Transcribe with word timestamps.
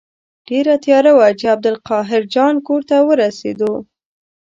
ډېره 0.47 0.73
تیاره 0.85 1.11
وه 1.17 1.27
چې 1.39 1.45
عبدالقاهر 1.53 2.21
جان 2.33 2.55
کور 2.67 2.81
ته 2.89 2.95
ورسېدو. 3.07 3.73